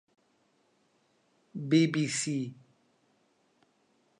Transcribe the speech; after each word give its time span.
بی 1.69 1.81
بی 1.91 2.03
سی 2.19 2.37